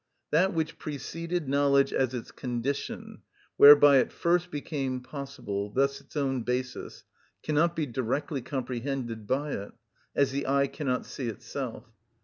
That 0.31 0.55
which 0.55 0.79
preceded 0.79 1.47
knowledge 1.47 1.93
as 1.93 2.15
its 2.15 2.31
condition, 2.31 3.19
whereby 3.57 3.97
it 3.97 4.11
first 4.11 4.49
became 4.49 5.01
possible, 5.01 5.69
thus 5.69 6.01
its 6.01 6.17
own 6.17 6.41
basis, 6.41 7.03
cannot 7.43 7.75
be 7.75 7.85
directly 7.85 8.41
comprehended 8.41 9.27
by 9.27 9.51
it; 9.51 9.73
as 10.15 10.31
the 10.31 10.47
eye 10.47 10.65
cannot 10.65 11.05
see 11.05 11.27
itself. 11.27 11.85